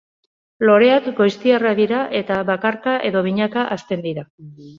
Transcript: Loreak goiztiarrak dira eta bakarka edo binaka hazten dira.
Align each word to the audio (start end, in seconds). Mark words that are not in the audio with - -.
Loreak 0.69 1.09
goiztiarrak 1.19 1.77
dira 1.81 1.99
eta 2.21 2.39
bakarka 2.49 2.97
edo 3.11 3.23
binaka 3.29 3.67
hazten 3.77 4.05
dira. 4.09 4.27